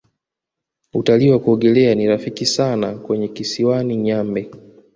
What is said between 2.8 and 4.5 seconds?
kwenye kisiwani nyambe